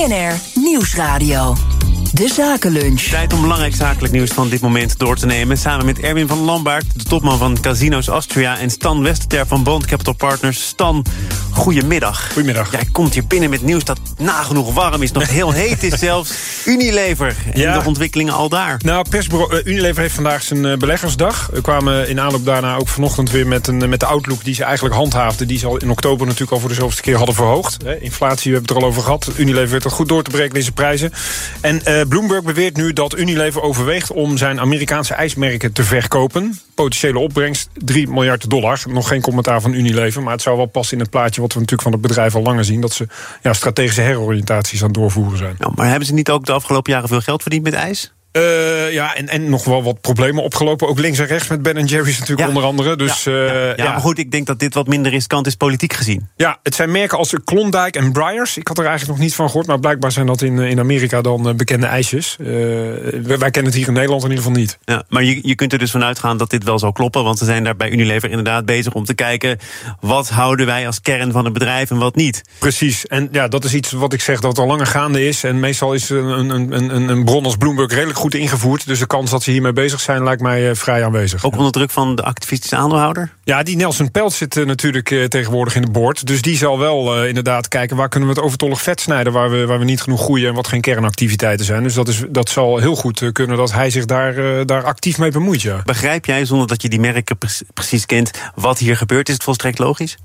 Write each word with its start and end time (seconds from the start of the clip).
BNR 0.00 0.40
Nieuwsradio. 0.54 1.69
De 2.12 2.28
Zakenlunch. 2.28 3.00
Tijd 3.02 3.32
om 3.32 3.40
belangrijk 3.40 3.74
zakelijk 3.74 4.12
nieuws 4.12 4.30
van 4.30 4.48
dit 4.48 4.60
moment 4.60 4.98
door 4.98 5.16
te 5.16 5.26
nemen. 5.26 5.56
Samen 5.56 5.86
met 5.86 5.98
Erwin 6.00 6.28
van 6.28 6.38
Lambaert, 6.38 6.84
de 6.94 7.04
topman 7.04 7.38
van 7.38 7.60
Casinos 7.60 8.06
Austria... 8.08 8.58
en 8.58 8.70
Stan 8.70 9.02
Westerter 9.02 9.46
van 9.46 9.62
Bond 9.62 9.86
Capital 9.86 10.12
Partners. 10.14 10.66
Stan, 10.66 11.04
goedemiddag. 11.50 12.26
Goedemiddag. 12.32 12.72
Jij 12.72 12.88
komt 12.92 13.14
hier 13.14 13.26
binnen 13.26 13.50
met 13.50 13.62
nieuws 13.62 13.84
dat 13.84 14.00
nagenoeg 14.18 14.74
warm 14.74 15.02
is. 15.02 15.12
Nog 15.12 15.28
heel 15.28 15.50
heet 15.62 15.82
is 15.82 15.98
zelfs. 15.98 16.32
Unilever 16.64 17.36
en 17.52 17.60
Ja. 17.60 17.78
de 17.78 17.86
ontwikkelingen 17.86 18.34
al 18.34 18.48
daar. 18.48 18.80
Nou, 18.84 19.06
persbureau 19.08 19.56
eh, 19.58 19.66
Unilever 19.72 20.02
heeft 20.02 20.14
vandaag 20.14 20.42
zijn 20.42 20.64
eh, 20.64 20.76
beleggersdag. 20.76 21.48
We 21.52 21.60
kwamen 21.60 22.08
in 22.08 22.20
aanloop 22.20 22.44
daarna 22.44 22.76
ook 22.76 22.88
vanochtend 22.88 23.30
weer 23.30 23.46
met, 23.46 23.66
een, 23.66 23.88
met 23.88 24.00
de 24.00 24.06
outlook 24.06 24.44
die 24.44 24.54
ze 24.54 24.64
eigenlijk 24.64 24.94
handhaafden. 24.94 25.46
Die 25.48 25.58
ze 25.58 25.66
al 25.66 25.76
in 25.76 25.90
oktober 25.90 26.26
natuurlijk 26.26 26.52
al 26.52 26.58
voor 26.60 26.68
de 26.68 26.74
zoveelste 26.74 27.02
keer 27.02 27.16
hadden 27.16 27.34
verhoogd. 27.34 27.76
Hè, 27.84 28.00
inflatie, 28.00 28.50
we 28.50 28.56
hebben 28.56 28.68
het 28.68 28.70
er 28.70 28.82
al 28.82 28.88
over 28.90 29.02
gehad. 29.02 29.30
Unilever 29.36 29.70
weet 29.70 29.82
dat 29.82 29.92
goed 29.92 30.08
door 30.08 30.22
te 30.22 30.30
breken 30.30 30.56
in 30.56 30.62
zijn 30.62 30.74
prijzen. 30.74 31.12
En 31.60 31.84
eh, 31.84 31.99
Bloomberg 32.08 32.42
beweert 32.42 32.76
nu 32.76 32.92
dat 32.92 33.18
Unilever 33.18 33.62
overweegt 33.62 34.12
om 34.12 34.36
zijn 34.36 34.60
Amerikaanse 34.60 35.14
ijsmerken 35.14 35.72
te 35.72 35.84
verkopen. 35.84 36.58
Potentiële 36.74 37.18
opbrengst 37.18 37.68
3 37.74 38.08
miljard 38.08 38.50
dollar. 38.50 38.82
Nog 38.88 39.08
geen 39.08 39.20
commentaar 39.20 39.60
van 39.60 39.72
Unilever, 39.72 40.22
maar 40.22 40.32
het 40.32 40.42
zou 40.42 40.56
wel 40.56 40.66
passen 40.66 40.96
in 40.96 41.02
het 41.02 41.10
plaatje 41.10 41.40
wat 41.40 41.52
we 41.52 41.58
natuurlijk 41.58 41.88
van 41.88 41.92
het 41.92 42.00
bedrijf 42.00 42.34
al 42.34 42.42
langer 42.42 42.64
zien. 42.64 42.80
Dat 42.80 42.92
ze 42.92 43.06
ja, 43.42 43.52
strategische 43.52 44.00
heroriëntaties 44.00 44.80
aan 44.80 44.86
het 44.86 44.96
doorvoeren 44.96 45.38
zijn. 45.38 45.56
Maar 45.74 45.88
hebben 45.88 46.06
ze 46.06 46.14
niet 46.14 46.30
ook 46.30 46.46
de 46.46 46.52
afgelopen 46.52 46.92
jaren 46.92 47.08
veel 47.08 47.20
geld 47.20 47.42
verdiend 47.42 47.62
met 47.62 47.74
ijs? 47.74 48.12
Eh, 48.32 48.92
ja, 48.92 49.14
en, 49.14 49.28
en 49.28 49.48
nog 49.48 49.64
wel 49.64 49.82
wat 49.82 50.00
problemen 50.00 50.42
opgelopen. 50.42 50.88
Ook 50.88 50.98
links 50.98 51.18
en 51.18 51.26
rechts 51.26 51.48
met 51.48 51.62
Ben 51.62 51.84
Jerry's 51.84 52.18
natuurlijk 52.18 52.40
Ja. 52.40 52.46
onder 52.48 52.64
andere. 52.64 52.96
Dus 52.96 53.24
ja, 53.24 53.32
ja, 53.32 53.52
ja, 53.52 53.72
ja, 53.76 53.90
maar 53.90 54.00
goed, 54.00 54.18
ik 54.18 54.30
denk 54.30 54.46
dat 54.46 54.58
dit 54.58 54.74
wat 54.74 54.86
minder 54.86 55.12
riskant 55.12 55.46
is 55.46 55.54
politiek 55.54 55.92
gezien. 55.92 56.28
ja, 56.36 56.58
het 56.62 56.74
zijn 56.74 56.90
merken 56.90 57.18
als 57.18 57.34
Klondike 57.44 57.98
en 57.98 58.12
Briars. 58.12 58.56
Ik 58.56 58.68
had 58.68 58.78
er 58.78 58.84
eigenlijk 58.86 59.18
nog 59.18 59.26
niet 59.26 59.34
van 59.34 59.46
gehoord, 59.46 59.66
maar 59.66 59.78
blijkbaar 59.78 60.12
zijn 60.12 60.26
dat 60.26 60.42
in, 60.42 60.58
eh, 60.58 60.70
in 60.70 60.78
Amerika 60.78 61.20
dan 61.20 61.48
eh, 61.48 61.54
bekende 61.54 61.86
ijsjes. 61.86 62.36
Eh, 62.40 62.46
wij, 62.46 63.22
wij 63.38 63.50
kennen 63.50 63.64
het 63.64 63.74
hier 63.74 63.86
in 63.88 63.92
Nederland 63.92 64.22
in 64.24 64.28
ieder 64.28 64.44
geval 64.44 64.60
niet. 64.60 64.78
Ja, 64.84 65.02
maar 65.08 65.24
je, 65.24 65.38
je 65.42 65.54
kunt 65.54 65.72
er 65.72 65.78
dus 65.78 65.90
van 65.90 66.04
uitgaan 66.04 66.36
dat 66.36 66.50
dit 66.50 66.64
wel 66.64 66.78
zal 66.78 66.92
kloppen. 66.92 67.24
Want 67.24 67.38
ze 67.38 67.44
zijn 67.44 67.64
daar 67.64 67.76
bij 67.76 67.90
Unilever 67.90 68.28
inderdaad 68.28 68.64
bezig 68.64 68.92
om 68.94 69.04
te 69.04 69.14
kijken... 69.14 69.58
wat 70.00 70.28
houden 70.28 70.66
wij 70.66 70.86
als 70.86 71.00
kern 71.00 71.32
van 71.32 71.44
het 71.44 71.52
bedrijf 71.52 71.90
en 71.90 71.98
wat 71.98 72.14
niet. 72.14 72.42
Precies, 72.58 73.06
en 73.06 73.28
ja, 73.32 73.48
dat 73.48 73.64
is 73.64 73.74
iets 73.74 73.92
wat 73.92 74.12
ik 74.12 74.20
zeg 74.20 74.40
dat 74.40 74.58
al 74.58 74.66
langer 74.66 74.86
gaande 74.86 75.26
is. 75.26 75.44
En 75.44 75.60
meestal 75.60 75.94
is 75.94 76.10
een, 76.10 76.50
een, 76.50 76.72
een, 76.72 77.08
een 77.08 77.24
bron 77.24 77.44
als 77.44 77.56
Bloomberg 77.56 77.92
redelijk 77.92 78.18
goed 78.20 78.34
ingevoerd. 78.34 78.86
Dus 78.86 78.98
de 78.98 79.06
kans 79.06 79.30
dat 79.30 79.42
ze 79.42 79.50
hiermee 79.50 79.72
bezig 79.72 80.00
zijn 80.00 80.24
lijkt 80.24 80.42
mij 80.42 80.70
eh, 80.70 80.76
vrij 80.76 81.04
aanwezig. 81.04 81.44
Ook 81.44 81.56
onder 81.56 81.72
druk 81.72 81.90
van 81.90 82.16
de 82.16 82.22
activistische 82.22 82.76
aandeelhouder? 82.76 83.32
Ja, 83.44 83.62
die 83.62 83.76
Nelson 83.76 84.10
Pelt 84.10 84.32
zit 84.32 84.56
eh, 84.56 84.66
natuurlijk 84.66 85.10
eh, 85.10 85.24
tegenwoordig 85.24 85.74
in 85.74 85.82
de 85.82 85.90
board. 85.90 86.26
Dus 86.26 86.42
die 86.42 86.56
zal 86.56 86.78
wel 86.78 87.26
inderdaad 87.26 87.68
kijken 87.68 87.96
waar 87.96 88.08
kunnen 88.08 88.28
we 88.28 88.34
het 88.34 88.44
overtollig 88.44 88.82
vet 88.82 89.00
snijden... 89.00 89.32
Waar 89.32 89.50
we, 89.50 89.66
waar 89.66 89.78
we 89.78 89.84
niet 89.84 90.00
genoeg 90.00 90.20
groeien 90.20 90.48
en 90.48 90.54
wat 90.54 90.68
geen 90.68 90.80
kernactiviteiten 90.80 91.66
zijn. 91.66 91.82
Dus 91.82 91.94
dat, 91.94 92.08
is, 92.08 92.22
dat 92.28 92.48
zal 92.48 92.78
heel 92.78 92.96
goed 92.96 93.32
kunnen 93.32 93.56
dat 93.56 93.72
hij 93.72 93.90
zich 93.90 94.04
daar, 94.04 94.66
daar 94.66 94.84
actief 94.84 95.18
mee 95.18 95.30
bemoeit, 95.30 95.62
ja. 95.62 95.82
Begrijp 95.84 96.24
jij, 96.24 96.44
zonder 96.44 96.66
dat 96.66 96.82
je 96.82 96.88
die 96.88 97.00
merken 97.00 97.38
pre- 97.38 97.48
precies 97.74 98.06
kent... 98.06 98.30
wat 98.54 98.78
hier 98.78 98.96
gebeurt? 98.96 99.28
Is 99.28 99.34
het 99.34 99.42
volstrekt 99.44 99.78
logisch? 99.78 100.16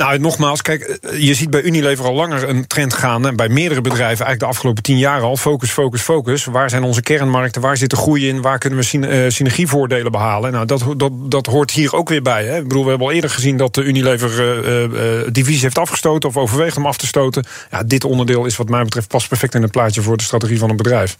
Nou, 0.00 0.18
nogmaals, 0.18 0.62
kijk, 0.62 0.82
eh, 0.82 1.22
je 1.22 1.34
ziet 1.34 1.50
bij 1.50 1.62
Unilever 1.62 2.04
al 2.04 2.14
langer 2.14 2.48
een 2.48 2.66
trend 2.66 2.94
gaan. 2.94 3.26
En 3.26 3.36
bij 3.36 3.48
meerdere 3.48 3.80
bedrijven, 3.80 4.06
eigenlijk 4.06 4.40
de 4.40 4.46
afgelopen 4.46 4.82
tien 4.82 4.98
jaar 4.98 5.20
al. 5.20 5.36
Focus, 5.36 5.70
focus, 5.70 6.00
focus. 6.00 6.44
Waar 6.44 6.70
zijn 6.70 6.82
onze 6.82 7.02
kernmarkten? 7.02 7.62
Waar 7.62 7.76
zit 7.76 7.90
de 7.90 7.96
groei 7.96 8.28
in? 8.28 8.42
Waar 8.42 8.58
kunnen 8.58 8.78
we 8.78 9.06
eh, 9.06 9.30
synergievoordelen 9.30 10.12
behalen? 10.12 10.52
Nou, 10.52 10.66
dat, 10.66 10.84
dat, 10.96 11.12
dat 11.12 11.46
hoort 11.46 11.70
hier 11.70 11.94
ook 11.94 12.08
weer 12.08 12.22
bij. 12.22 12.44
Hè. 12.44 12.56
Ik 12.56 12.68
bedoel, 12.68 12.82
we 12.82 12.88
hebben 12.88 13.06
al 13.06 13.12
eerder 13.12 13.30
gezien 13.30 13.56
dat 13.56 13.74
de 13.74 13.82
Unilever 13.82 14.30
eh, 14.64 15.32
divisie 15.32 15.62
heeft 15.62 15.78
afgestoten. 15.78 16.28
Of 16.28 16.36
overweegt 16.36 16.76
om 16.76 16.86
af 16.86 16.96
te 16.96 17.06
stoten. 17.06 17.44
Ja, 17.70 17.82
dit 17.82 18.04
onderdeel 18.04 18.44
is 18.44 18.56
wat 18.56 18.68
mij 18.68 18.84
betreft 18.84 19.08
pas 19.08 19.26
perfect 19.26 19.54
in 19.54 19.62
het 19.62 19.70
plaatje 19.70 20.02
voor 20.02 20.16
de 20.16 20.22
strategie 20.22 20.58
van 20.58 20.70
een 20.70 20.76
bedrijf. 20.76 21.16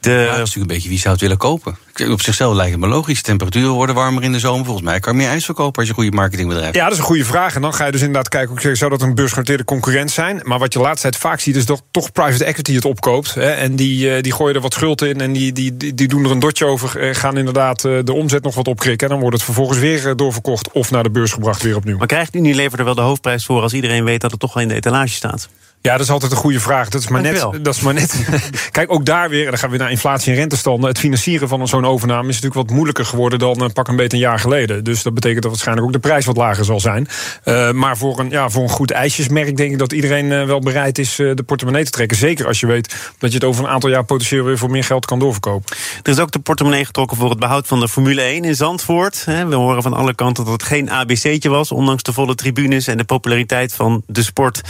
De, 0.00 0.10
Ja, 0.10 0.24
dat 0.24 0.32
is 0.32 0.38
natuurlijk 0.38 0.56
een 0.56 0.66
beetje 0.66 0.88
wie 0.88 0.98
zou 0.98 1.12
het 1.12 1.22
willen 1.22 1.36
kopen. 1.36 1.76
Op 2.10 2.20
zichzelf 2.22 2.54
lijkt 2.54 2.72
het 2.72 2.80
me 2.80 2.86
logisch. 2.86 3.22
Temperaturen 3.22 3.70
worden 3.70 3.94
warmer 3.94 4.22
in 4.22 4.32
de 4.32 4.38
zomer. 4.38 4.64
Volgens 4.64 4.86
mij 4.86 5.00
kan 5.00 5.12
je 5.12 5.18
meer 5.18 5.28
ijs 5.28 5.44
verkopen 5.44 5.76
als 5.76 5.84
je 5.84 5.90
een 5.90 6.00
goede 6.00 6.16
marketingbedrijf 6.16 6.66
hebt. 6.66 6.76
Ja, 6.76 6.84
dat 6.84 6.92
is 6.92 6.98
een 6.98 7.04
goede 7.04 7.24
vraag. 7.24 7.54
En 7.54 7.62
dan 7.62 7.74
ga 7.74 7.84
je 7.86 7.92
dus 7.92 8.00
inderdaad 8.00 8.28
kijken, 8.28 8.76
zou 8.76 8.90
dat 8.90 9.02
een 9.02 9.14
beursgenoteerde 9.14 9.64
concurrent 9.64 10.10
zijn? 10.10 10.40
Maar 10.44 10.58
wat 10.58 10.72
je 10.72 10.78
laatst 10.78 11.02
tijd 11.02 11.16
vaak 11.16 11.40
ziet, 11.40 11.56
is 11.56 11.66
dat 11.66 11.82
toch 11.90 12.12
private 12.12 12.44
equity 12.44 12.74
het 12.74 12.84
opkoopt. 12.84 13.34
Hè, 13.34 13.50
en 13.50 13.76
die, 13.76 14.14
eh, 14.14 14.22
die 14.22 14.32
gooien 14.32 14.54
er 14.54 14.60
wat 14.60 14.72
schuld 14.72 15.02
in 15.02 15.20
en 15.20 15.32
die, 15.32 15.52
die, 15.52 15.94
die, 15.94 16.08
doen 16.08 16.24
er 16.24 16.30
een 16.30 16.38
dotje 16.38 16.64
over. 16.64 17.00
eh, 17.00 17.14
gaan 17.14 17.36
inderdaad 17.36 17.84
eh, 17.84 17.98
de 18.04 18.12
omzet 18.12 18.42
nog 18.42 18.54
wat 18.54 18.68
opkrikken. 18.68 19.06
En 19.06 19.12
dan 19.12 19.20
wordt 19.20 19.36
het 19.36 19.44
vervolgens 19.44 19.78
weer 19.78 20.16
doorverkocht 20.16 20.72
of 20.72 20.90
naar 20.90 21.02
de 21.02 21.10
beurs 21.10 21.32
gebracht 21.32 21.62
weer 21.62 21.76
opnieuw. 21.76 21.98
maar 21.98 22.06
krijgt 22.06 22.34
Unilever 22.34 22.78
er 22.78 22.84
wel 22.84 22.94
de 22.94 23.00
hoofdprijs 23.00 23.44
voor... 23.44 23.62
als 23.62 23.72
iedereen 23.72 24.04
weet 24.04 24.20
dat 24.20 24.30
het 24.30 24.40
toch 24.40 24.54
wel 24.54 24.62
in 24.62 24.68
de 24.68 24.74
etalage 24.74 25.14
staat? 25.14 25.48
Ja, 25.82 25.92
dat 25.92 26.00
is 26.00 26.10
altijd 26.10 26.32
een 26.32 26.38
goede 26.38 26.60
vraag. 26.60 26.88
Dat 26.88 27.00
is 27.00 27.08
maar 27.08 27.22
net. 27.22 27.46
Dat 27.62 27.74
is 27.74 27.80
maar 27.80 27.94
net. 27.94 28.26
Kijk, 28.70 28.92
ook 28.92 29.04
daar 29.04 29.28
weer, 29.28 29.44
dan 29.44 29.58
gaan 29.58 29.70
we 29.70 29.76
naar 29.76 29.90
inflatie 29.90 30.32
en 30.32 30.38
rentestanden. 30.38 30.88
Het 30.88 30.98
financieren 30.98 31.48
van 31.48 31.68
zo'n 31.68 31.86
overname 31.86 32.28
is 32.28 32.34
natuurlijk 32.34 32.66
wat 32.66 32.70
moeilijker 32.76 33.04
geworden 33.04 33.38
dan 33.38 33.64
eh, 33.64 33.68
pak 33.72 33.88
een 33.88 33.96
beetje 33.96 34.16
een 34.16 34.22
jaar 34.22 34.38
geleden. 34.38 34.84
Dus 34.84 35.02
dat 35.02 35.14
betekent 35.14 35.42
dat 35.42 35.50
waarschijnlijk 35.50 35.86
ook 35.86 35.92
de 35.92 35.98
prijs 35.98 36.24
wat 36.24 36.36
lager 36.36 36.64
zal 36.64 36.80
zijn. 36.80 37.08
Eh, 37.44 37.70
maar 37.70 37.96
voor 37.96 38.18
een, 38.18 38.30
ja, 38.30 38.48
voor 38.48 38.62
een 38.62 38.68
goed 38.68 38.90
ijsjesmerk 38.90 39.56
denk 39.56 39.72
ik 39.72 39.78
dat 39.78 39.92
iedereen 39.92 40.32
eh, 40.32 40.44
wel 40.44 40.58
bereid 40.58 40.98
is 40.98 41.16
de 41.16 41.42
portemonnee 41.46 41.84
te 41.84 41.90
trekken. 41.90 42.16
Zeker 42.16 42.46
als 42.46 42.60
je 42.60 42.66
weet 42.66 43.12
dat 43.18 43.30
je 43.30 43.36
het 43.36 43.46
over 43.46 43.64
een 43.64 43.70
aantal 43.70 43.90
jaar 43.90 44.04
potentieel 44.04 44.44
weer 44.44 44.58
voor 44.58 44.70
meer 44.70 44.84
geld 44.84 45.06
kan 45.06 45.18
doorverkopen. 45.18 45.76
Er 46.02 46.12
is 46.12 46.18
ook 46.18 46.30
de 46.30 46.38
portemonnee 46.38 46.84
getrokken 46.84 47.16
voor 47.16 47.30
het 47.30 47.38
behoud 47.38 47.66
van 47.66 47.80
de 47.80 47.88
Formule 47.88 48.22
1 48.22 48.44
in 48.44 48.54
Zandvoort. 48.54 49.24
We 49.24 49.54
horen 49.54 49.82
van 49.82 49.94
alle 49.94 50.14
kanten 50.14 50.44
dat 50.44 50.52
het 50.52 50.62
geen 50.62 50.90
ABC'tje 50.90 51.48
was... 51.48 51.72
ondanks 51.72 52.02
de 52.02 52.12
volle 52.12 52.34
tribunes 52.34 52.86
en 52.86 52.96
de 52.96 53.04
populariteit 53.04 53.74
van 53.74 54.02
de 54.06 54.22
sport. 54.22 54.60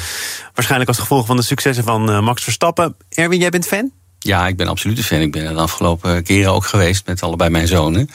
Waarschijnlijk 0.55 0.91
als 0.91 0.99
gevolg 1.01 1.27
van 1.27 1.37
de 1.37 1.43
successen 1.43 1.85
van 1.85 2.11
eh, 2.11 2.21
Max 2.21 2.43
Verstappen. 2.43 2.97
Erwin, 3.09 3.39
jij 3.39 3.51
bent 3.51 3.67
fan? 3.67 3.93
Ja, 4.23 4.47
ik 4.47 4.57
ben 4.57 4.69
absoluut 4.69 4.99
een 4.99 5.05
fan. 5.05 5.21
Ik 5.21 5.33
ben 5.33 5.45
er 5.47 5.55
de 5.55 5.61
afgelopen 5.61 6.23
keren 6.23 6.53
ook 6.53 6.65
geweest 6.67 7.07
met 7.07 7.23
allebei 7.23 7.51
mijn 7.51 7.67
zonen. 7.69 8.11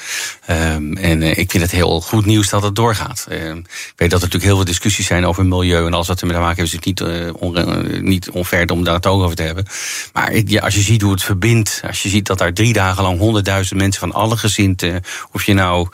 Ehm, 0.45 0.93
en 0.93 1.21
eh, 1.21 1.37
ik 1.37 1.51
vind 1.51 1.63
het 1.63 1.71
heel 1.71 2.01
goed 2.01 2.25
nieuws 2.25 2.49
dat 2.49 2.63
het 2.63 2.75
doorgaat. 2.75 3.25
Ehm, 3.29 3.57
ik 3.57 3.93
weet 3.95 4.09
dat 4.09 4.21
er 4.21 4.25
natuurlijk 4.25 4.43
heel 4.43 4.55
veel 4.55 4.65
discussies 4.65 5.05
zijn 5.05 5.25
over 5.25 5.45
milieu 5.45 5.85
en 5.85 5.93
alles 5.93 6.07
wat 6.07 6.19
ermee 6.21 6.35
te 6.35 6.41
maken 6.41 6.57
heeft. 6.57 6.69
is 6.69 6.75
het 6.75 6.85
niet, 6.85 7.01
eh, 7.01 7.99
niet 8.01 8.29
om 8.69 8.83
daar 8.83 8.93
het 8.93 9.05
ook 9.05 9.21
over 9.23 9.35
te 9.35 9.41
hebben. 9.41 9.65
Maar 10.13 10.31
ik- 10.31 10.49
ja, 10.49 10.61
als 10.61 10.75
je 10.75 10.81
ziet 10.81 11.01
hoe 11.01 11.11
het 11.11 11.23
verbindt, 11.23 11.81
als 11.87 12.03
je 12.03 12.09
ziet 12.09 12.25
dat 12.25 12.37
daar 12.37 12.53
drie 12.53 12.73
dagen 12.73 13.03
lang 13.03 13.19
honderdduizend 13.19 13.79
mensen 13.79 13.99
van 13.99 14.13
alle 14.13 14.37
gezinten, 14.37 15.01
of 15.31 15.43
je 15.43 15.53
nou 15.53 15.87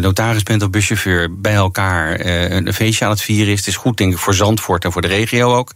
notaris 0.00 0.42
bent 0.42 0.62
of 0.62 0.70
buschauffeur, 0.70 1.40
bij 1.40 1.54
elkaar 1.54 2.20
een 2.50 2.74
feestje 2.74 3.04
aan 3.04 3.10
het 3.10 3.22
vieren 3.22 3.52
is. 3.52 3.58
Het 3.58 3.68
is 3.68 3.76
goed, 3.76 3.96
denk 3.96 4.12
ik, 4.12 4.18
voor 4.18 4.34
Zandvoort 4.34 4.84
en 4.84 4.92
voor 4.92 5.02
de 5.02 5.08
regio 5.08 5.56
ook. 5.56 5.72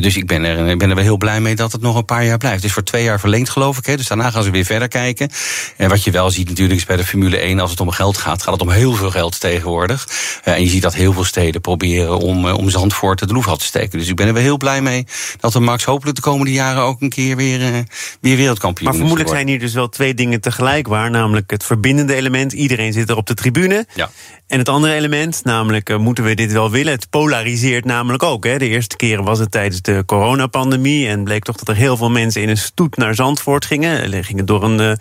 Dus 0.00 0.16
ik 0.16 0.26
ben, 0.26 0.44
er, 0.44 0.68
ik 0.68 0.78
ben 0.78 0.88
er 0.88 0.94
wel 0.94 1.04
heel 1.04 1.16
blij 1.16 1.40
mee 1.40 1.54
dat 1.54 1.72
het 1.72 1.80
nog 1.80 1.96
een 1.96 2.04
paar 2.04 2.24
jaar 2.24 2.38
blijft. 2.38 2.64
Is 2.64 2.72
voor 2.72 2.82
twee 2.82 3.03
jaar 3.04 3.20
verlengd, 3.20 3.50
geloof 3.50 3.78
ik. 3.78 3.86
Hè, 3.86 3.96
dus 3.96 4.08
daarna 4.08 4.30
gaan 4.30 4.42
ze 4.42 4.50
weer 4.50 4.64
verder 4.64 4.88
kijken. 4.88 5.30
En 5.76 5.88
wat 5.88 6.04
je 6.04 6.10
wel 6.10 6.30
ziet 6.30 6.48
natuurlijk 6.48 6.78
is 6.78 6.86
bij 6.86 6.96
de 6.96 7.04
Formule 7.04 7.36
1, 7.36 7.60
als 7.60 7.70
het 7.70 7.80
om 7.80 7.90
geld 7.90 8.16
gaat, 8.16 8.42
gaat 8.42 8.52
het 8.52 8.62
om 8.62 8.70
heel 8.70 8.94
veel 8.94 9.10
geld 9.10 9.40
tegenwoordig. 9.40 10.08
Eh, 10.44 10.54
en 10.54 10.62
je 10.62 10.68
ziet 10.68 10.82
dat 10.82 10.94
heel 10.94 11.12
veel 11.12 11.24
steden 11.24 11.60
proberen 11.60 12.18
om, 12.18 12.48
eh, 12.48 12.56
om 12.56 12.70
Zandvoort 12.70 13.18
de 13.18 13.26
loef 13.26 13.56
te 13.56 13.64
steken. 13.64 13.98
Dus 13.98 14.08
ik 14.08 14.16
ben 14.16 14.26
er 14.26 14.32
wel 14.32 14.42
heel 14.42 14.56
blij 14.56 14.82
mee 14.82 15.06
dat 15.40 15.52
we 15.52 15.60
Max 15.60 15.84
hopelijk 15.84 16.16
de 16.16 16.22
komende 16.22 16.52
jaren 16.52 16.82
ook 16.82 17.00
een 17.00 17.08
keer 17.08 17.36
weer, 17.36 17.62
eh, 17.62 17.78
weer 18.24 18.36
wereldkampioen 18.36 18.88
Maar 18.88 18.98
vermoedelijk 18.98 19.34
zijn 19.34 19.48
hier 19.48 19.58
dus 19.58 19.74
wel 19.74 19.88
twee 19.88 20.14
dingen 20.14 20.40
tegelijk 20.40 20.86
waar. 20.86 21.10
Namelijk 21.10 21.50
het 21.50 21.64
verbindende 21.64 22.14
element. 22.14 22.52
Iedereen 22.52 22.92
zit 22.92 23.10
er 23.10 23.16
op 23.16 23.26
de 23.26 23.34
tribune. 23.34 23.86
Ja. 23.94 24.10
En 24.46 24.58
het 24.58 24.68
andere 24.68 24.94
element, 24.94 25.40
namelijk 25.44 25.90
eh, 25.90 25.98
moeten 25.98 26.24
we 26.24 26.34
dit 26.34 26.52
wel 26.52 26.70
willen? 26.70 26.92
Het 26.92 27.10
polariseert 27.10 27.84
namelijk 27.84 28.22
ook. 28.22 28.44
Hè. 28.44 28.58
De 28.58 28.68
eerste 28.68 28.96
keren 28.96 29.24
was 29.24 29.38
het 29.38 29.50
tijdens 29.50 29.82
de 29.82 30.02
coronapandemie. 30.06 31.08
En 31.08 31.24
bleek 31.24 31.44
toch 31.44 31.56
dat 31.56 31.68
er 31.68 31.76
heel 31.76 31.96
veel 31.96 32.10
mensen 32.10 32.42
in 32.42 32.48
een 32.48 32.56
stoet 32.56 32.96
naar 32.96 33.14
Zandvoort 33.14 33.64
gingen. 33.64 34.12
Eh, 34.12 34.22
Gingen 34.24 34.46
door 34.46 34.64
een 34.64 34.80
eh, 34.80 34.92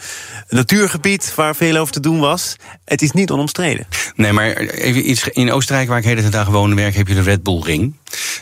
natuurgebied 0.49 1.33
waar 1.35 1.55
veel 1.55 1.77
over 1.77 1.93
te 1.93 1.99
doen 1.99 2.19
was. 2.19 2.55
Het 2.85 3.01
is 3.01 3.11
niet 3.11 3.31
onomstreden. 3.31 3.87
Nee, 4.15 4.31
maar 4.31 4.55
even 4.55 5.09
iets. 5.09 5.27
In 5.27 5.51
Oostenrijk, 5.51 5.87
waar 5.87 5.97
ik 5.97 6.03
de 6.03 6.09
hele 6.09 6.29
dag 6.29 6.47
woon 6.47 6.69
en 6.69 6.75
werk, 6.75 6.95
heb 6.95 7.07
je 7.07 7.13
de 7.13 7.21
Red 7.21 7.43
Bull 7.43 7.61
Ring. 7.61 7.95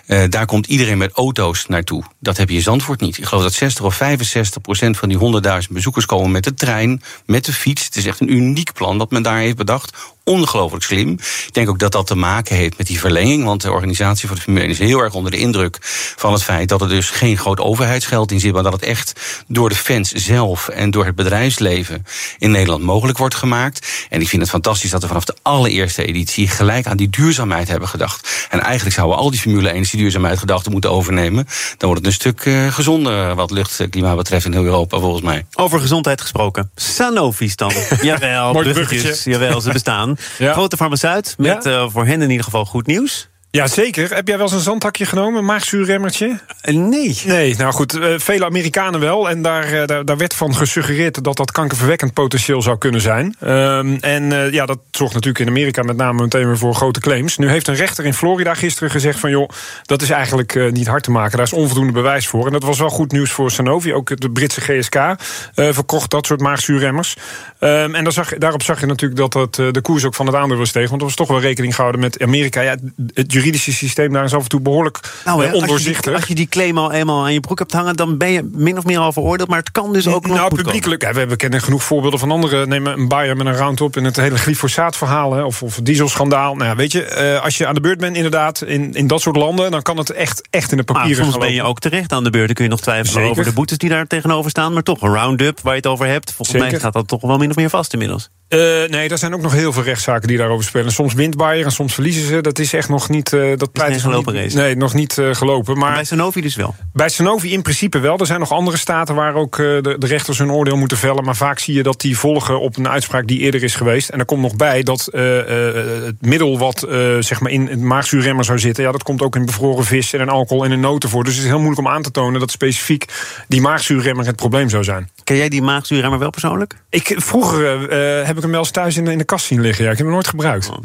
Eh, 0.05 0.23
daar 0.29 0.45
komt 0.45 0.67
iedereen 0.67 0.97
met 0.97 1.11
auto's 1.11 1.65
naartoe. 1.65 2.03
Dat 2.19 2.37
heb 2.37 2.49
je 2.49 2.55
in 2.55 2.61
Zandvoort 2.61 3.01
niet. 3.01 3.17
Ik 3.17 3.25
geloof 3.25 3.43
dat 3.43 3.53
60 3.53 3.85
of 3.85 3.95
65 3.95 4.61
procent 4.61 4.97
van 4.97 5.09
die 5.09 5.17
100.000 5.17 5.69
bezoekers 5.69 6.05
komen 6.05 6.31
met 6.31 6.43
de 6.43 6.53
trein, 6.53 7.01
met 7.25 7.45
de 7.45 7.53
fiets. 7.53 7.85
Het 7.85 7.95
is 7.95 8.05
echt 8.05 8.19
een 8.19 8.33
uniek 8.33 8.73
plan 8.73 8.97
dat 8.97 9.11
men 9.11 9.23
daar 9.23 9.37
heeft 9.37 9.55
bedacht. 9.55 9.97
Ongelooflijk 10.23 10.83
slim. 10.83 11.09
Ik 11.47 11.53
denk 11.53 11.69
ook 11.69 11.79
dat 11.79 11.91
dat 11.91 12.07
te 12.07 12.15
maken 12.15 12.55
heeft 12.55 12.77
met 12.77 12.87
die 12.87 12.99
verlenging. 12.99 13.43
Want 13.43 13.61
de 13.61 13.71
organisatie 13.71 14.27
van 14.27 14.35
de 14.35 14.41
Formule 14.41 14.63
1 14.63 14.71
is 14.71 14.79
heel 14.79 14.99
erg 14.99 15.13
onder 15.13 15.31
de 15.31 15.37
indruk 15.37 15.77
van 16.15 16.33
het 16.33 16.43
feit 16.43 16.69
dat 16.69 16.81
er 16.81 16.89
dus 16.89 17.09
geen 17.09 17.37
groot 17.37 17.59
overheidsgeld 17.59 18.31
in 18.31 18.39
zit. 18.39 18.53
Maar 18.53 18.63
dat 18.63 18.73
het 18.73 18.83
echt 18.83 19.43
door 19.47 19.69
de 19.69 19.75
fans 19.75 20.11
zelf 20.11 20.67
en 20.67 20.91
door 20.91 21.05
het 21.05 21.15
bedrijfsleven 21.15 22.05
in 22.37 22.51
Nederland 22.51 22.83
mogelijk 22.83 23.17
wordt 23.17 23.35
gemaakt. 23.35 24.07
En 24.09 24.21
ik 24.21 24.27
vind 24.27 24.41
het 24.41 24.51
fantastisch 24.51 24.89
dat 24.89 25.01
we 25.01 25.07
vanaf 25.07 25.25
de 25.25 25.35
allereerste 25.41 26.05
editie 26.05 26.47
gelijk 26.47 26.87
aan 26.87 26.97
die 26.97 27.09
duurzaamheid 27.09 27.67
hebben 27.67 27.87
gedacht. 27.87 28.47
En 28.49 28.59
eigenlijk 28.59 28.95
zouden 28.95 29.17
al 29.17 29.31
die 29.31 29.39
Formule 29.39 29.69
1 29.69 29.83
die 29.83 29.99
duurzaamheid 29.99 30.39
gedachten 30.39 30.71
moeten 30.71 30.91
overnemen. 30.91 31.45
Dan 31.77 31.89
wordt 31.89 31.97
het 31.97 32.05
een 32.05 32.13
stuk 32.13 32.45
eh, 32.45 32.73
gezonder 32.73 33.35
wat 33.35 33.51
luchtklimaat 33.51 34.15
betreft 34.15 34.45
in 34.45 34.51
heel 34.51 34.63
Europa, 34.63 34.99
volgens 34.99 35.23
mij. 35.23 35.45
Over 35.55 35.79
gezondheid 35.79 36.21
gesproken. 36.21 36.71
Sanofi's 36.75 37.55
dan. 37.55 37.71
Jawel, 38.01 38.51
bruggetjes. 38.51 38.87
bruggetje. 38.87 39.29
Jawel, 39.29 39.61
ze 39.61 39.71
bestaan. 39.71 40.10
Grote 40.37 40.77
farmaceut 40.77 41.35
met 41.37 41.65
eh, 41.65 41.89
voor 41.89 42.05
hen 42.05 42.21
in 42.21 42.29
ieder 42.29 42.45
geval 42.45 42.65
goed 42.65 42.87
nieuws. 42.87 43.29
Ja, 43.51 43.67
zeker. 43.67 44.15
Heb 44.15 44.27
jij 44.27 44.37
wel 44.37 44.45
eens 44.45 44.55
een 44.55 44.61
zandtakje 44.61 45.05
genomen, 45.05 45.39
een 45.39 45.45
maagzuurremmertje? 45.45 46.39
Uh, 46.65 46.75
nee. 46.75 47.21
Nee, 47.25 47.55
nou 47.55 47.73
goed, 47.73 47.95
uh, 47.95 48.13
vele 48.17 48.45
Amerikanen 48.45 48.99
wel. 48.99 49.29
En 49.29 49.41
daar, 49.41 49.73
uh, 49.73 49.85
daar, 49.85 50.05
daar, 50.05 50.17
werd 50.17 50.33
van 50.33 50.55
gesuggereerd 50.55 51.23
dat 51.23 51.37
dat 51.37 51.51
kankerverwekkend 51.51 52.13
potentieel 52.13 52.61
zou 52.61 52.77
kunnen 52.77 53.01
zijn. 53.01 53.35
Ehm, 53.39 53.97
en 53.99 54.51
ja, 54.51 54.65
dat 54.65 54.79
zorgt 54.91 55.13
natuurlijk 55.13 55.45
in 55.45 55.47
Amerika 55.47 55.83
met 55.83 55.95
name 55.95 56.21
meteen 56.21 56.45
weer 56.45 56.57
voor 56.57 56.75
grote 56.75 56.99
claims. 56.99 57.37
Nu 57.37 57.49
heeft 57.49 57.67
een 57.67 57.75
rechter 57.75 58.05
in 58.05 58.13
Florida 58.13 58.53
gisteren 58.53 58.91
gezegd 58.91 59.19
van... 59.19 59.29
joh, 59.29 59.49
dat 59.83 60.01
is 60.01 60.09
eigenlijk 60.09 60.71
niet 60.71 60.87
hard 60.87 61.03
te 61.03 61.11
maken. 61.11 61.37
Daar 61.37 61.45
is 61.45 61.53
onvoldoende 61.53 61.93
bewijs 61.93 62.27
voor. 62.27 62.45
En 62.45 62.51
dat 62.51 62.63
was 62.63 62.79
wel 62.79 62.89
goed 62.89 63.11
nieuws 63.11 63.31
voor 63.31 63.51
Sanofi. 63.51 63.93
Ook 63.93 64.21
de 64.21 64.31
Britse 64.31 64.61
GSK 64.61 65.15
verkocht 65.53 66.11
dat 66.11 66.25
soort 66.25 66.41
maagzuurremmers. 66.41 67.15
Um, 67.59 67.95
en 67.95 68.03
daar 68.03 68.13
zag, 68.13 68.37
daarop 68.37 68.63
zag 68.63 68.79
je 68.79 68.85
natuurlijk 68.85 69.19
dat 69.19 69.31
dat 69.31 69.73
de 69.73 69.81
koers 69.81 70.05
ook 70.05 70.15
van 70.15 70.25
het 70.25 70.35
aandeel 70.35 70.57
was 70.57 70.71
tegen. 70.71 70.89
Want 70.89 71.01
er 71.01 71.07
was 71.07 71.15
toch 71.15 71.27
wel 71.27 71.39
rekening 71.39 71.75
gehouden 71.75 72.01
met 72.01 72.21
Amerika. 72.21 72.61
Ja, 72.61 72.75
het 73.13 73.31
juridische 73.41 73.73
systeem 73.73 74.13
daar 74.13 74.23
is 74.23 74.33
af 74.33 74.43
en 74.43 74.49
toe 74.49 74.59
behoorlijk 74.59 74.99
nou, 75.25 75.45
ja, 75.45 75.53
ondoorzichtig. 75.53 75.95
Als 75.95 75.97
je, 75.97 76.01
die, 76.03 76.15
als 76.15 76.27
je, 76.27 76.35
die, 76.35 76.47
claim 76.47 76.77
al 76.77 76.91
eenmaal 76.91 77.23
aan 77.23 77.33
je 77.33 77.39
broek 77.39 77.59
hebt 77.59 77.73
hangen... 77.73 77.95
dan 77.95 78.17
ben 78.17 78.31
je 78.31 78.49
min 78.53 78.77
of 78.77 78.85
meer 78.85 78.99
al 78.99 79.11
veroordeeld. 79.11 79.49
Maar 79.49 79.59
het 79.59 79.71
kan 79.71 79.93
dus 79.93 80.07
ook 80.07 80.27
nog 80.27 80.37
Nou, 80.37 80.55
publiekelijk, 80.55 81.01
ja, 81.01 81.27
we, 81.27 81.35
kennen 81.35 81.61
genoeg 81.61 81.83
voorbeelden 81.83 82.19
van 82.19 82.31
anderen. 82.31 82.69
Neem 82.69 82.87
een 82.87 83.07
Bayer 83.07 83.37
met 83.37 83.45
een 83.45 83.55
Roundup 83.55 83.97
in 83.97 84.03
het 84.03 84.15
hele 84.15 84.37
glyfosaatverhaal... 84.37 85.33
Hè, 85.33 85.43
of, 85.43 85.63
of 85.63 85.79
dieselschandaal. 85.83 86.55
Nou 86.55 86.69
ja, 86.69 86.75
weet 86.75 86.91
je, 86.91 87.33
uh, 87.35 87.43
als 87.43 87.57
je 87.57 87.67
aan 87.67 87.73
de 87.73 87.81
beurt 87.81 87.99
bent 87.99 88.15
inderdaad 88.15 88.61
in, 88.61 88.93
in 88.93 89.07
dat 89.07 89.21
soort 89.21 89.35
landen... 89.35 89.71
dan 89.71 89.81
kan 89.81 89.97
het 89.97 90.09
echt, 90.09 90.47
echt 90.49 90.71
in 90.71 90.77
de 90.77 90.83
papieren 90.83 91.23
maar 91.23 91.31
soms 91.31 91.45
ben 91.45 91.53
je 91.53 91.63
ook 91.63 91.79
terecht 91.79 92.11
aan 92.11 92.23
de 92.23 92.29
beurt. 92.29 92.45
Dan 92.45 92.55
kun 92.55 92.65
je 92.65 92.71
nog 92.71 92.81
twijfelen 92.81 93.13
Zeker. 93.13 93.29
over 93.29 93.43
de 93.43 93.53
boetes 93.53 93.77
die 93.77 93.89
daar 93.89 94.07
tegenover 94.07 94.49
staan. 94.49 94.73
Maar 94.73 94.83
toch, 94.83 95.01
een 95.01 95.13
Roundup 95.13 95.59
waar 95.59 95.73
je 95.73 95.79
het 95.79 95.87
over 95.87 96.07
hebt... 96.07 96.33
volgens 96.33 96.49
Zeker. 96.49 96.69
mij 96.69 96.79
staat 96.79 96.93
dat 96.93 97.07
toch 97.07 97.21
wel 97.21 97.37
min 97.37 97.49
of 97.49 97.55
meer 97.55 97.69
vast 97.69 97.93
inmiddels. 97.93 98.29
Uh, 98.49 98.59
nee, 98.89 99.09
er 99.09 99.17
zijn 99.17 99.33
ook 99.33 99.41
nog 99.41 99.53
heel 99.53 99.73
veel 99.73 99.83
rechtszaken 99.83 100.27
die 100.27 100.37
daarover 100.37 100.65
spelen. 100.65 100.91
Soms 100.91 101.13
wint 101.13 101.37
Bayer 101.37 101.65
en 101.65 101.71
soms 101.71 101.93
verliezen 101.93 102.27
ze. 102.27 102.41
Dat 102.41 102.59
is 102.59 102.73
echt 102.73 102.89
nog 102.89 103.09
niet... 103.09 103.30
Uh, 103.33 103.57
dat 103.57 103.71
pleit 103.71 103.95
is 103.95 104.01
gelopen 104.01 104.33
race. 104.33 104.57
Nee, 104.57 104.75
nog 104.75 104.93
niet 104.93 105.17
uh, 105.17 105.33
gelopen. 105.33 105.73
Maar, 105.73 105.85
maar, 105.85 105.93
bij 105.93 106.03
Sanofi 106.03 106.41
dus 106.41 106.55
wel? 106.55 106.75
Bij 106.93 107.09
Sanofi 107.09 107.51
in 107.51 107.61
principe 107.61 107.99
wel. 107.99 108.17
Er 108.17 108.25
zijn 108.25 108.39
nog 108.39 108.51
andere 108.51 108.77
staten 108.77 109.15
waar 109.15 109.35
ook 109.35 109.57
de, 109.57 109.95
de, 109.99 110.07
rechters 110.07 110.37
hun 110.37 110.51
oordeel 110.51 110.77
moeten 110.77 110.97
vellen. 110.97 111.23
Maar 111.23 111.35
vaak 111.35 111.59
zie 111.59 111.73
je 111.73 111.83
dat 111.83 112.01
die 112.01 112.17
volgen 112.17 112.59
op 112.59 112.77
een 112.77 112.89
uitspraak 112.89 113.27
die 113.27 113.39
eerder 113.39 113.63
is 113.63 113.75
geweest. 113.75 114.09
En 114.09 114.19
er 114.19 114.25
komt 114.25 114.41
nog 114.41 114.55
bij 114.55 114.83
dat 114.83 115.09
het 115.11 116.21
middel 116.21 116.57
wat 116.57 116.87
zeg 117.19 117.39
maar 117.39 117.51
in 117.51 117.67
het 117.67 117.81
maagzuurremmer 117.81 118.45
zou 118.45 118.59
zitten... 118.59 118.83
Ja, 118.83 118.91
dat 118.91 119.03
komt 119.03 119.21
ook 119.21 119.35
in 119.35 119.45
bevroren 119.45 119.85
vis 119.85 120.13
en 120.13 120.19
in 120.19 120.29
alcohol 120.29 120.65
en 120.65 120.71
in 120.71 120.79
noten 120.79 121.09
voor. 121.09 121.23
Dus 121.23 121.33
het 121.33 121.43
is 121.43 121.49
heel 121.49 121.59
moeilijk 121.59 121.87
om 121.87 121.93
aan 121.93 122.01
te 122.01 122.11
tonen 122.11 122.39
dat 122.39 122.51
specifiek 122.51 123.05
die 123.47 123.61
maagzuurremmer 123.61 124.25
het 124.25 124.35
probleem 124.35 124.69
zou 124.69 124.83
zijn. 124.83 125.09
Ken 125.31 125.39
jij 125.39 125.49
die 125.49 125.61
maagzuurremmer 125.61 126.19
wel 126.19 126.29
persoonlijk? 126.29 126.75
Ik, 126.89 127.15
vroeger 127.17 127.89
heb 128.25 128.35
ik 128.35 128.41
hem 128.41 128.51
wel 128.51 128.59
eens 128.59 128.71
thuis 128.71 128.97
in, 128.97 129.07
in 129.07 129.17
de 129.17 129.23
kast 129.23 129.45
zien 129.45 129.61
liggen. 129.61 129.83
Ja, 129.83 129.91
ik 129.91 129.97
heb 129.97 130.05
hem 130.05 130.15
nooit 130.15 130.27
gebruikt. 130.27 130.69
Oh. 130.69 130.77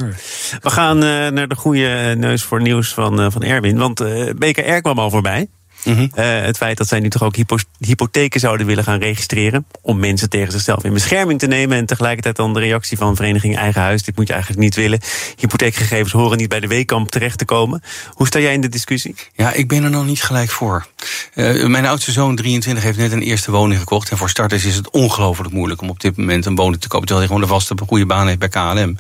We 0.61 0.71
gaan 0.71 0.97
uh, 0.97 1.29
naar 1.29 1.49
de 1.49 1.55
goede 1.55 2.15
neus 2.19 2.43
voor 2.43 2.63
nieuws 2.63 2.95
van, 2.95 3.21
uh, 3.21 3.27
van 3.31 3.43
Erwin. 3.43 3.79
Want 3.79 4.05
BKR 4.39 4.81
kwam 4.81 4.99
al 4.99 5.11
voorbij. 5.11 5.49
Mm 5.87 5.95
-hmm. 5.95 6.11
uh, 6.19 6.41
het 6.41 6.57
feit 6.57 6.77
dat 6.77 6.89
zij 6.89 7.01
nu 7.01 7.11
toch 7.11 7.23
ook 7.23 7.37
hypo 7.37 7.57
hypotheken 7.79 8.41
zouden 8.41 8.67
willen 8.67 8.85
gaan 8.85 8.99
registreren. 8.99 9.67
om 9.83 9.99
mensen 9.99 10.31
tegen 10.31 10.53
zichzelf 10.53 10.85
in 10.85 10.93
bescherming 10.93 11.39
te 11.39 11.47
nemen. 11.47 11.77
En 11.77 11.87
tegelijkertijd 11.87 12.37
dan 12.37 12.55
de 12.55 12.61
reactie 12.61 12.97
van 12.97 13.17
Vereniging 13.17 13.57
Eigen 13.57 13.81
Huis. 13.81 14.03
Dit 14.03 14.17
moet 14.17 14.27
je 14.27 14.33
eigenlijk 14.33 14.63
niet 14.63 14.75
willen. 14.75 15.01
Hypotheekgegevens 15.37 16.13
horen 16.13 16.39
niet 16.39 16.49
bij 16.49 16.61
de 16.61 16.67
Weekamp 16.67 17.11
terecht 17.11 17.39
te 17.39 17.45
komen. 17.45 17.83
Hoe 18.11 18.27
sta 18.27 18.39
jij 18.39 18.53
in 18.53 18.61
de 18.61 18.69
discussie? 18.69 19.15
Ja, 19.35 19.53
ik 19.53 19.69
ben 19.69 19.85
er 19.85 19.91
nog 19.91 20.07
niet 20.07 20.23
gelijk 20.23 20.51
voor. 20.51 20.87
Uh, 21.35 21.67
mijn 21.67 21.87
oudste 21.87 22.13
zoon, 22.13 22.37
23, 22.37 22.85
heeft 22.85 22.99
net 22.99 23.13
een 23.13 23.23
eerste 23.23 23.51
woning 23.51 23.79
gekocht. 23.79 24.11
En 24.11 24.17
voor 24.17 24.31
starters 24.31 24.65
is 24.65 24.77
het 24.77 24.91
ongelooflijk 24.91 25.53
moeilijk 25.53 25.81
om 25.81 25.91
op 25.91 26.01
dit 26.01 26.17
moment 26.17 26.47
een 26.47 26.55
woning 26.55 26.81
te 26.81 26.89
kopen. 26.89 27.07
Terwijl 27.07 27.29
hij 27.29 27.37
gewoon 27.37 27.43
een 27.43 27.61
vaste, 27.61 27.85
goede 27.87 28.07
baan 28.07 28.27
heeft 28.27 28.39
bij 28.39 28.49
KLM. 28.49 28.97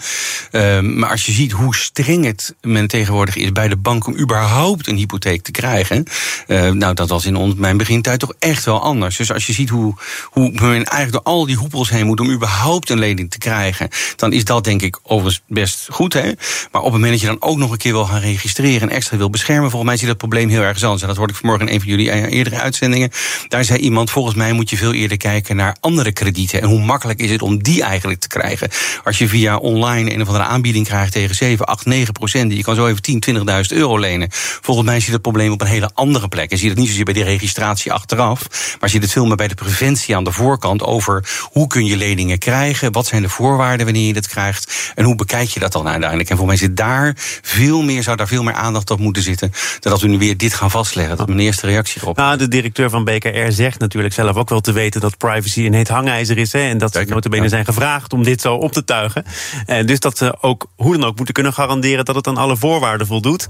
Uh, 0.53 0.81
maar 0.81 1.11
als 1.11 1.27
je 1.27 1.32
ziet 1.32 1.53
hoe 1.53 1.75
streng 1.75 2.25
het 2.25 2.55
men 2.61 2.87
tegenwoordig 2.87 3.37
is 3.37 3.53
bij 3.53 3.69
de 3.69 3.77
bank 3.77 4.06
om 4.06 4.19
überhaupt 4.19 4.89
een 4.89 4.97
hypotheek 4.97 5.43
te 5.43 5.50
krijgen. 5.50 6.05
Uh, 6.47 6.71
nou, 6.78 6.94
dat 6.94 7.08
was 7.08 7.25
in 7.25 7.55
mijn 7.56 7.76
begintijd 7.76 8.20
toch 8.20 8.32
echt 8.38 8.64
wel 8.64 8.82
anders. 8.82 9.17
Dus 9.17 9.32
als 9.32 9.46
je 9.46 9.52
ziet 9.52 9.69
hoe, 9.69 9.94
hoe 10.25 10.50
men 10.52 10.84
eigenlijk 10.84 11.12
door 11.12 11.23
al 11.23 11.46
die 11.46 11.56
hoepels 11.56 11.90
heen 11.90 12.06
moet 12.06 12.20
om 12.20 12.31
überhaupt 12.31 12.90
een 12.90 12.99
lening 12.99 13.31
te 13.31 13.38
krijgen, 13.38 13.88
dan 14.17 14.32
is 14.32 14.44
dat 14.44 14.64
denk 14.64 14.82
ik 14.82 14.99
overigens 15.02 15.43
best 15.49 15.87
goed. 15.90 16.12
Hè? 16.12 16.32
Maar 16.73 16.82
op 16.82 16.93
het 16.93 16.93
moment 16.93 17.11
dat 17.11 17.20
je 17.20 17.26
dan 17.26 17.43
ook 17.43 17.56
nog 17.56 17.70
een 17.70 17.78
keer 17.78 17.93
wil 17.93 18.05
gaan 18.05 18.20
registreren 18.20 18.88
en 18.88 18.94
extra 18.94 19.17
wil 19.17 19.31
beschermen, 19.31 19.70
volgens 19.70 19.90
mij 19.90 19.96
zie 19.96 20.06
je 20.06 20.11
dat 20.11 20.20
probleem 20.20 20.49
heel 20.49 20.62
erg 20.62 20.82
anders. 20.82 21.02
En 21.02 21.08
dat 21.08 21.17
hoorde 21.17 21.32
ik 21.32 21.38
vanmorgen 21.38 21.69
in 21.69 21.75
een 21.75 21.81
van 21.81 21.88
jullie 21.88 22.28
eerdere 22.31 22.61
uitzendingen. 22.61 23.11
Daar 23.49 23.64
zei 23.64 23.79
iemand, 23.79 24.11
volgens 24.11 24.34
mij 24.34 24.52
moet 24.52 24.70
je 24.70 24.76
veel 24.76 24.93
eerder 24.93 25.17
kijken 25.17 25.56
naar 25.56 25.76
andere 25.81 26.12
kredieten. 26.12 26.61
En 26.61 26.69
hoe 26.69 26.84
makkelijk 26.84 27.20
is 27.20 27.31
het 27.31 27.43
om 27.43 27.62
die 27.62 27.82
eigenlijk 27.82 28.20
te 28.20 28.29
krijgen? 28.29 28.69
Als 29.05 29.19
je 29.19 29.29
via 29.29 29.56
online 29.56 30.14
een 30.14 30.20
of 30.20 30.26
andere 30.26 30.44
aanbieding 30.44 30.87
krijgt 30.87 31.12
tegen 31.12 31.34
7, 31.34 31.67
8, 31.67 31.87
9 31.87 32.12
procent, 32.12 32.52
je 32.52 32.62
kan 32.62 32.75
zo 32.75 32.87
even 32.87 33.02
10, 33.02 33.22
20.000 33.31 33.43
euro 33.69 33.99
lenen. 33.99 34.29
Volgens 34.31 34.87
mij 34.87 34.96
zie 34.96 35.06
je 35.06 35.12
dat 35.12 35.22
probleem 35.22 35.52
op 35.52 35.61
een 35.61 35.67
hele 35.67 35.90
andere 35.94 36.29
plek. 36.29 36.50
Dat 36.69 36.79
niet 36.79 36.89
zozeer 36.89 37.05
bij 37.05 37.15
die 37.15 37.25
registratie 37.25 37.93
achteraf, 37.93 38.41
maar 38.81 38.89
zie 38.89 38.99
je 38.99 39.05
het 39.05 39.15
veel 39.15 39.27
meer 39.27 39.37
bij 39.37 39.49
de 39.49 39.55
preventie 39.55 40.17
aan 40.17 40.25
de 40.25 40.33
voorkant 40.33 40.83
over 40.83 41.29
hoe 41.43 41.67
kun 41.67 41.85
je 41.85 41.97
leningen 41.97 42.39
krijgen, 42.39 42.93
wat 42.93 43.07
zijn 43.07 43.23
de 43.23 43.29
voorwaarden 43.29 43.87
wanneer 43.87 44.07
je 44.07 44.13
dat 44.13 44.29
krijgt 44.29 44.93
en 44.95 45.05
hoe 45.05 45.15
bekijk 45.15 45.49
je 45.49 45.61
dat 45.61 45.73
dan 45.73 45.89
uiteindelijk. 45.89 46.31
En 46.31 46.37
voor 46.37 46.47
mij 46.47 46.57
zit 46.57 46.77
daar 46.77 47.13
veel 47.43 47.83
meer, 47.83 48.03
zou 48.03 48.17
daar 48.17 48.29
veel 48.29 48.43
meer 48.43 48.55
aandacht 48.55 48.91
op 48.91 48.99
moeten 48.99 49.23
zitten, 49.23 49.53
dan 49.81 49.93
dat 49.93 50.01
we 50.01 50.09
nu 50.09 50.19
weer 50.19 50.37
dit 50.37 50.55
gaan 50.55 50.71
vastleggen. 50.71 51.17
Dat 51.17 51.29
is 51.29 51.35
mijn 51.35 51.47
eerste 51.47 51.67
reactie 51.67 52.03
erop. 52.03 52.17
Nou, 52.17 52.37
de 52.37 52.49
directeur 52.49 52.91
van 52.91 53.05
BKR 53.05 53.51
zegt 53.51 53.79
natuurlijk 53.79 54.15
zelf 54.15 54.37
ook 54.37 54.49
wel 54.49 54.61
te 54.61 54.73
weten 54.73 55.01
dat 55.01 55.17
privacy 55.17 55.67
een 55.67 55.75
heet 55.75 55.89
hangijzer 55.89 56.39
is. 56.39 56.53
Hè, 56.53 56.69
en 56.69 56.79
dat 56.79 56.93
ze 56.93 57.05
notabene 57.09 57.43
ja. 57.43 57.49
zijn 57.49 57.65
gevraagd 57.65 58.13
om 58.13 58.23
dit 58.23 58.41
zo 58.41 58.55
op 58.55 58.73
te 58.73 58.85
tuigen. 58.85 59.25
En 59.67 59.87
dus 59.87 60.01
dat 60.01 60.19
ze 60.19 60.37
ook 60.41 60.67
hoe 60.77 60.93
dan 60.93 61.05
ook 61.05 61.17
moeten 61.17 61.35
kunnen 61.35 61.53
garanderen 61.53 62.05
dat 62.05 62.15
het 62.15 62.27
aan 62.27 62.37
alle 62.37 62.57
voorwaarden 62.57 63.07
voldoet. 63.07 63.47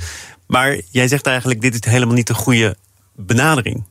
Maar 0.47 0.81
jij 0.91 1.09
zegt 1.09 1.27
eigenlijk, 1.27 1.61
dit 1.61 1.75
is 1.75 1.93
helemaal 1.93 2.15
niet 2.15 2.27
de 2.27 2.35
goede 2.35 2.77
benadering. 3.17 3.85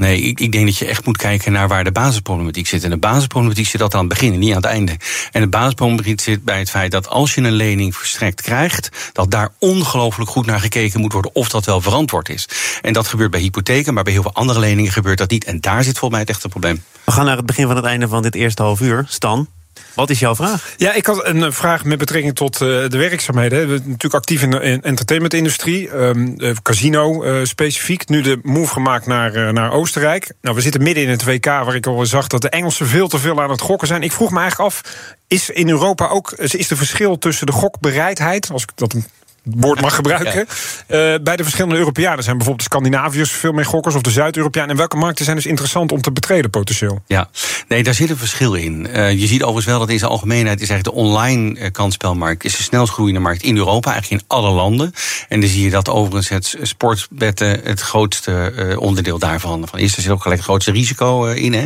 Nee, 0.00 0.20
ik, 0.20 0.40
ik, 0.40 0.52
denk 0.52 0.66
dat 0.66 0.76
je 0.76 0.86
echt 0.86 1.06
moet 1.06 1.16
kijken 1.16 1.52
naar 1.52 1.68
waar 1.68 1.84
de 1.84 1.92
basisproblematiek 1.92 2.66
zit. 2.66 2.84
En 2.84 2.90
de 2.90 2.96
basisproblematiek 2.96 3.66
zit 3.66 3.80
dat 3.80 3.94
aan 3.94 4.00
het 4.00 4.08
begin 4.08 4.32
en 4.32 4.38
niet 4.38 4.50
aan 4.50 4.56
het 4.56 4.64
einde. 4.64 4.96
En 5.32 5.40
de 5.40 5.48
basisproblematiek 5.48 6.20
zit 6.20 6.44
bij 6.44 6.58
het 6.58 6.70
feit 6.70 6.90
dat 6.90 7.08
als 7.08 7.34
je 7.34 7.40
een 7.40 7.52
lening 7.52 7.96
verstrekt 7.96 8.40
krijgt, 8.40 9.10
dat 9.12 9.30
daar 9.30 9.52
ongelooflijk 9.58 10.30
goed 10.30 10.46
naar 10.46 10.60
gekeken 10.60 11.00
moet 11.00 11.12
worden 11.12 11.34
of 11.34 11.48
dat 11.48 11.64
wel 11.64 11.80
verantwoord 11.80 12.28
is. 12.28 12.48
En 12.82 12.92
dat 12.92 13.06
gebeurt 13.06 13.30
bij 13.30 13.40
hypotheken, 13.40 13.94
maar 13.94 14.04
bij 14.04 14.12
heel 14.12 14.22
veel 14.22 14.34
andere 14.34 14.58
leningen 14.58 14.92
gebeurt 14.92 15.18
dat 15.18 15.30
niet. 15.30 15.44
En 15.44 15.60
daar 15.60 15.84
zit 15.84 15.98
volgens 15.98 16.10
mij 16.10 16.20
het 16.20 16.30
echte 16.30 16.48
probleem. 16.48 16.82
We 17.04 17.12
gaan 17.12 17.24
naar 17.24 17.36
het 17.36 17.46
begin 17.46 17.66
van 17.66 17.76
het 17.76 17.84
einde 17.84 18.08
van 18.08 18.22
dit 18.22 18.34
eerste 18.34 18.62
half 18.62 18.80
uur. 18.80 19.04
Stan, 19.08 19.48
wat 19.94 20.10
is 20.10 20.18
jouw 20.18 20.34
vraag? 20.34 20.74
Ja, 20.76 20.92
ik 20.92 21.06
had 21.06 21.26
een 21.26 21.52
vraag 21.52 21.84
met 21.84 21.98
betrekking 21.98 22.34
tot 22.34 22.54
uh, 22.54 22.68
de 22.88 22.98
werkzaamheden. 22.98 23.60
We 23.60 23.76
zijn 23.76 23.88
natuurlijk 23.88 24.14
actief 24.14 24.42
in 24.42 24.50
de 24.50 24.58
entertainmentindustrie, 24.82 25.90
um, 25.94 26.36
casino 26.62 27.24
uh, 27.24 27.44
specifiek. 27.44 28.08
Nu 28.08 28.22
de 28.22 28.38
move 28.42 28.72
gemaakt 28.72 29.06
naar, 29.06 29.52
naar 29.52 29.72
Oostenrijk. 29.72 30.32
Nou, 30.40 30.56
we 30.56 30.62
zitten 30.62 30.82
midden 30.82 31.04
in 31.04 31.10
het 31.10 31.24
WK, 31.24 31.44
waar 31.44 31.74
ik 31.74 31.86
al 31.86 32.06
zag 32.06 32.26
dat 32.26 32.42
de 32.42 32.48
Engelsen 32.48 32.86
veel 32.86 33.08
te 33.08 33.18
veel 33.18 33.42
aan 33.42 33.50
het 33.50 33.60
gokken 33.60 33.88
zijn. 33.88 34.02
Ik 34.02 34.12
vroeg 34.12 34.30
me 34.30 34.38
eigenlijk 34.38 34.70
af, 34.70 34.82
is 35.26 35.50
in 35.50 35.68
Europa 35.68 36.08
ook 36.08 36.32
is 36.32 36.68
de 36.68 36.76
verschil 36.76 37.18
tussen 37.18 37.46
de 37.46 37.52
gokbereidheid, 37.52 38.50
als 38.52 38.62
ik 38.62 38.70
dat 38.74 38.94
woord 39.42 39.80
mag 39.80 39.94
gebruiken. 39.94 40.28
Ja. 40.88 41.12
Uh, 41.14 41.20
bij 41.22 41.36
de 41.36 41.42
verschillende 41.42 41.76
Europeanen 41.76 42.24
zijn 42.24 42.36
bijvoorbeeld 42.36 42.68
de 42.68 42.76
Scandinaviërs 42.76 43.30
veel 43.32 43.52
meer 43.52 43.64
gokkers 43.64 43.94
of 43.94 44.02
de 44.02 44.10
Zuid-Europeanen. 44.10 44.70
En 44.70 44.76
welke 44.76 44.96
markten 44.96 45.24
zijn 45.24 45.36
dus 45.36 45.46
interessant 45.46 45.92
om 45.92 46.00
te 46.00 46.12
betreden 46.12 46.50
potentieel? 46.50 47.02
Ja, 47.06 47.30
nee, 47.68 47.82
daar 47.82 47.94
zit 47.94 48.10
een 48.10 48.16
verschil 48.16 48.54
in. 48.54 48.86
Uh, 48.90 49.12
je 49.12 49.26
ziet 49.26 49.40
overigens 49.40 49.66
wel 49.66 49.78
dat 49.78 49.88
in 49.88 49.98
zijn 49.98 50.10
algemeenheid 50.10 50.60
is 50.60 50.68
eigenlijk 50.68 50.96
de 50.96 51.04
online 51.04 51.58
uh, 51.58 51.66
kansspelmarkt 51.72 52.44
is 52.44 52.56
de 52.56 52.62
snelst 52.62 52.92
groeiende 52.92 53.20
markt 53.20 53.42
in 53.42 53.56
Europa, 53.56 53.92
eigenlijk 53.92 54.22
in 54.22 54.28
alle 54.28 54.50
landen. 54.50 54.92
En 55.28 55.40
dan 55.40 55.48
zie 55.48 55.64
je 55.64 55.70
dat 55.70 55.88
overigens 55.88 56.28
het 56.28 56.56
sportbetten 56.62 57.60
het 57.64 57.80
grootste 57.80 58.52
onderdeel 58.78 59.18
daarvan 59.18 59.68
van 59.68 59.78
is. 59.78 59.96
Er 59.96 60.02
zit 60.02 60.12
ook 60.12 60.22
gelijk 60.22 60.40
het 60.40 60.48
grootste 60.48 60.72
risico 60.72 61.24
in. 61.24 61.54
Hè. 61.54 61.64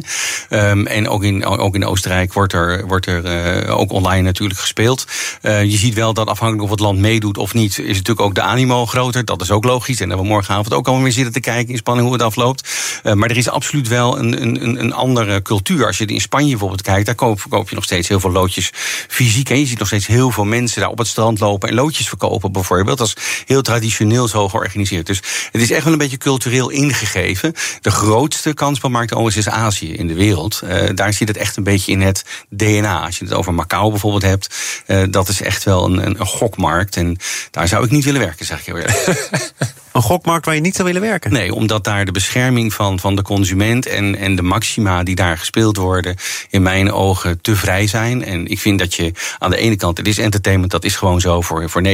Um, 0.71 0.87
en 0.87 1.09
ook 1.09 1.25
in, 1.25 1.45
ook 1.45 1.75
in 1.75 1.87
Oostenrijk 1.87 2.33
wordt 2.33 2.53
er, 2.53 2.87
wordt 2.87 3.07
er 3.07 3.69
ook 3.69 3.93
online 3.93 4.23
natuurlijk 4.23 4.61
gespeeld. 4.61 5.07
je 5.43 5.77
ziet 5.77 5.95
wel 5.95 6.15
dat 6.15 6.29
afhankelijk 6.29 6.65
of 6.65 6.71
het 6.71 6.81
land 6.81 6.99
meedoet 6.99 7.39
of 7.39 7.55
niet 7.55 7.64
is 7.65 7.77
natuurlijk 7.77 8.21
ook 8.21 8.35
de 8.35 8.43
animo 8.43 8.87
groter. 8.87 9.25
Dat 9.25 9.43
is 9.43 9.51
ook 9.51 9.65
logisch. 9.65 10.01
En 10.01 10.09
dat 10.09 10.19
we 10.19 10.25
morgenavond 10.25 10.75
ook 10.75 10.87
allemaal 10.87 11.05
weer 11.05 11.13
zitten 11.13 11.33
te 11.33 11.41
kijken 11.41 11.73
in 11.73 11.79
spanning 11.79 12.07
hoe 12.07 12.17
het 12.17 12.27
afloopt. 12.27 12.69
Uh, 13.03 13.13
maar 13.13 13.31
er 13.31 13.37
is 13.37 13.49
absoluut 13.49 13.89
wel 13.89 14.19
een, 14.19 14.43
een, 14.43 14.81
een 14.81 14.93
andere 14.93 15.43
cultuur. 15.43 15.87
Als 15.87 15.99
je 15.99 16.07
in 16.07 16.21
Spanje 16.21 16.51
bijvoorbeeld 16.51 16.83
kijkt, 16.83 17.07
daar 17.07 17.15
koop, 17.15 17.69
je 17.69 17.75
nog 17.75 17.85
steeds 17.85 18.09
heel 18.09 18.21
veel 18.21 18.31
loodjes 18.31 18.71
fysiek. 19.09 19.51
En 19.51 19.59
je 19.59 19.67
ziet 19.67 19.79
nog 19.79 19.89
steeds 19.89 20.07
heel 20.07 20.31
veel 20.31 20.45
mensen 20.45 20.81
daar 20.81 20.91
op 20.91 20.99
het 20.99 21.07
strand 21.07 21.41
lopen 21.41 21.69
en 21.69 21.75
loodjes 21.75 22.09
verkopen 22.09 22.53
bijvoorbeeld. 22.53 22.99
Dat 22.99 23.07
is 23.07 23.45
heel 23.47 23.63
traditioneel 23.63 24.29
zo 24.29 24.49
georganiseerd. 24.49 25.07
Dus 25.07 25.23
het 25.53 25.63
is 25.63 25.71
echt 25.71 25.85
wel 25.85 25.93
een 25.93 25.99
beetje 25.99 26.17
cultureel 26.17 26.71
ingegeven. 26.71 27.55
De 27.81 27.91
grootste 27.91 28.55
kansspelmarkt 28.55 29.13
overigens 29.13 29.47
is 29.47 29.53
Azië 29.53 29.93
in 29.93 30.07
de 30.07 30.15
wereld. 30.15 30.61
Uh, 30.65 30.89
daar 30.95 31.13
zit 31.13 31.29
het 31.29 31.37
echt 31.37 31.57
een 31.57 31.63
beetje 31.63 31.93
in 31.93 32.01
het 32.01 32.25
DNA. 32.51 33.05
Als 33.05 33.19
je 33.19 33.25
het 33.25 33.35
over 33.35 33.55
Macau 33.55 33.91
bijvoorbeeld 33.91 34.23
hebt, 34.23 34.55
uh, 34.87 35.03
dat 35.11 35.29
is 35.29 35.43
echt 35.43 35.65
wel 35.65 35.85
een, 35.85 36.07
een 36.07 36.27
gokmarkt. 36.27 36.97
En 36.97 37.17
Daar 37.55 37.69
zou 37.69 37.85
ik 37.85 37.91
niet 37.91 38.05
willen 38.05 38.21
werken, 38.21 38.47
zeg 38.47 38.59
ik 38.59 38.67
heel 38.67 38.77
eerlijk. 38.77 39.05
Een 39.93 40.03
gokmarkt 40.03 40.47
waar 40.47 40.55
je 40.55 40.61
niet 40.61 40.75
zou 40.75 40.87
willen 40.87 41.03
werken? 41.03 41.33
Nee, 41.33 41.55
omdat 41.55 41.85
daar 41.85 42.05
de 42.05 42.13
bescherming 42.13 42.75
van, 42.75 43.01
van 43.01 43.17
de 43.17 43.23
consument 43.23 43.87
en, 43.87 44.17
en 44.17 44.37
de 44.37 44.43
maxima 44.43 45.03
die 45.03 45.15
daar 45.15 45.39
gespeeld 45.39 45.77
worden, 45.77 46.17
in 46.51 46.63
mijn 46.63 46.93
ogen 46.93 47.41
te 47.41 47.57
vrij 47.57 47.87
zijn. 47.87 48.25
En 48.25 48.47
ik 48.47 48.59
vind 48.59 48.79
dat 48.79 48.95
je 48.95 49.13
aan 49.39 49.51
de 49.51 49.57
ene 49.57 49.77
kant, 49.77 49.97
het 49.99 50.09
is 50.09 50.19
entertainment, 50.19 50.71
dat 50.71 50.85
is 50.85 50.97
gewoon 50.97 51.21
zo 51.21 51.41
voor, 51.41 51.71
voor 51.71 51.83
99,6% 51.85 51.91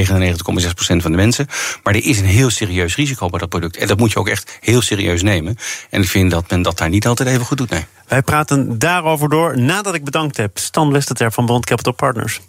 van 0.76 1.10
de 1.10 1.16
mensen. 1.16 1.46
Maar 1.82 1.94
er 1.94 2.04
is 2.04 2.18
een 2.18 2.24
heel 2.24 2.50
serieus 2.50 2.96
risico 2.96 3.28
bij 3.28 3.38
dat 3.38 3.48
product. 3.48 3.76
En 3.76 3.86
dat 3.86 3.98
moet 3.98 4.12
je 4.12 4.18
ook 4.18 4.28
echt 4.28 4.58
heel 4.60 4.82
serieus 4.82 5.22
nemen. 5.22 5.56
En 5.90 6.02
ik 6.02 6.08
vind 6.08 6.30
dat 6.30 6.50
men 6.50 6.62
dat 6.62 6.78
daar 6.78 6.88
niet 6.88 7.06
altijd 7.06 7.28
even 7.28 7.44
goed 7.44 7.58
doet. 7.58 7.70
Nee. 7.70 7.84
Wij 8.08 8.22
praten 8.22 8.78
daarover 8.78 9.28
door 9.28 9.58
nadat 9.58 9.94
ik 9.94 10.04
bedankt 10.04 10.36
heb 10.36 10.58
Stan 10.58 10.92
Westerter 10.92 11.32
van 11.32 11.46
Bond 11.46 11.66
Capital 11.66 11.92
Partners. 11.92 12.40